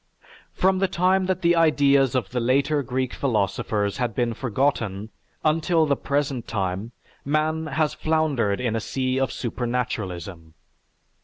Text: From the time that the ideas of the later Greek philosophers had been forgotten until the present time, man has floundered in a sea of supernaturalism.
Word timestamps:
From 0.55 0.79
the 0.79 0.87
time 0.87 1.27
that 1.27 1.43
the 1.43 1.55
ideas 1.55 2.15
of 2.15 2.31
the 2.31 2.39
later 2.39 2.81
Greek 2.81 3.13
philosophers 3.13 3.97
had 3.97 4.15
been 4.15 4.33
forgotten 4.33 5.11
until 5.45 5.85
the 5.85 5.95
present 5.95 6.47
time, 6.47 6.91
man 7.23 7.67
has 7.67 7.93
floundered 7.93 8.59
in 8.59 8.75
a 8.75 8.79
sea 8.81 9.19
of 9.19 9.31
supernaturalism. 9.31 10.55